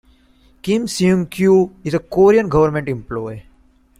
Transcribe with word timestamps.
Kim 0.63 0.87
Seung-kew 0.87 1.75
is 1.83 1.93
a 1.93 1.99
Korean 1.99 2.49
Government 2.49 2.89
employee. 2.89 3.43